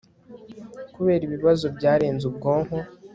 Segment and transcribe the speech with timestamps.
[0.95, 2.75] kubera ibibazo byarenze ubwonko